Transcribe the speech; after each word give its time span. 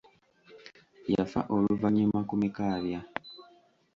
Yafa 1.13 1.39
luvannyuma 1.61 2.19
ku 2.29 2.35
Mikaabya. 2.41 2.99